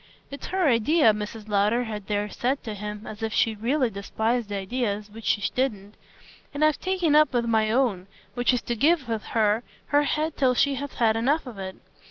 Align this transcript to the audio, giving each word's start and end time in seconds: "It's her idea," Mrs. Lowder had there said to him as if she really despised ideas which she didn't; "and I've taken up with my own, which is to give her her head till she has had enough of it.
"It's 0.31 0.47
her 0.47 0.67
idea," 0.67 1.13
Mrs. 1.13 1.47
Lowder 1.47 1.83
had 1.83 2.07
there 2.07 2.27
said 2.27 2.63
to 2.63 2.73
him 2.73 3.05
as 3.05 3.21
if 3.21 3.31
she 3.31 3.53
really 3.53 3.91
despised 3.91 4.51
ideas 4.51 5.11
which 5.11 5.25
she 5.25 5.43
didn't; 5.53 5.93
"and 6.55 6.65
I've 6.65 6.79
taken 6.79 7.15
up 7.15 7.33
with 7.35 7.45
my 7.45 7.69
own, 7.69 8.07
which 8.33 8.51
is 8.51 8.63
to 8.63 8.75
give 8.75 9.03
her 9.03 9.61
her 9.89 10.03
head 10.03 10.37
till 10.37 10.55
she 10.55 10.73
has 10.73 10.93
had 10.95 11.15
enough 11.15 11.45
of 11.45 11.59
it. 11.59 11.75